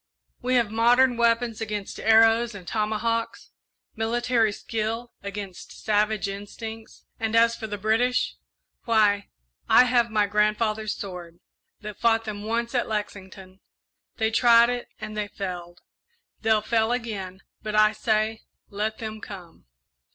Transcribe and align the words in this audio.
We 0.41 0.55
have 0.55 0.71
modern 0.71 1.15
weapons 1.15 1.61
against 1.61 1.99
arrows 1.99 2.55
and 2.55 2.67
tomahawks, 2.67 3.51
military 3.95 4.51
skill 4.51 5.13
against 5.21 5.79
savage 5.85 6.27
instincts; 6.27 7.05
and 7.19 7.35
as 7.35 7.55
for 7.55 7.67
the 7.67 7.77
British, 7.77 8.35
why, 8.85 9.29
I 9.69 9.83
have 9.83 10.09
my 10.09 10.25
grandfather's 10.25 10.95
sword, 10.95 11.39
that 11.81 11.99
fought 11.99 12.23
them 12.25 12.41
once 12.41 12.73
at 12.73 12.87
Lexington. 12.87 13.59
They 14.17 14.31
tried 14.31 14.71
it 14.71 14.87
and 14.99 15.15
they 15.15 15.27
failed 15.27 15.81
they'll 16.41 16.63
fail 16.63 16.91
again; 16.91 17.43
but 17.61 17.75
I 17.75 17.91
say, 17.91 18.41
let 18.71 18.97
them 18.97 19.21
come!" 19.21 19.65